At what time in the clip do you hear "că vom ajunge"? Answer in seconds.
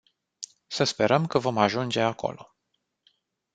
1.27-2.01